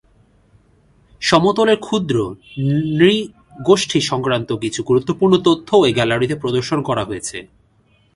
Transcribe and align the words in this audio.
সমতলের 1.21 1.77
ক্ষুদ্র 1.77 2.15
নৃ-গোষ্ঠী 2.97 3.99
সংক্রান্ত 4.01 4.49
কিছু 4.53 4.79
গুরুত্বপূর্ণ 4.83 5.33
তথ্যও 5.37 5.81
এ 5.85 5.91
গ্যালারিতে 5.93 6.35
প্রদর্শন 6.35 6.79
করা 6.81 7.03
হয়েছে। 7.03 7.37